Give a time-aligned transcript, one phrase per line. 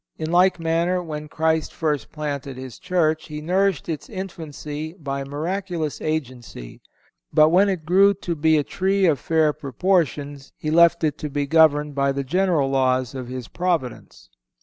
[0.17, 6.01] In like manner, when Christ first planted His Church He nourished its infancy by miraculous
[6.01, 6.81] agency;
[7.31, 11.29] but when it grew to be a tree of fair proportions He left it to
[11.29, 14.29] be governed by the general laws of His Providence.